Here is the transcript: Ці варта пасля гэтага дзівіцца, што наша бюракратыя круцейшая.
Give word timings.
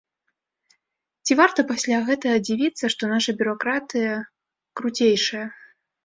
Ці 1.25 1.35
варта 1.39 1.65
пасля 1.71 1.97
гэтага 2.07 2.37
дзівіцца, 2.47 2.85
што 2.93 3.09
наша 3.11 3.35
бюракратыя 3.41 4.15
круцейшая. 4.81 5.43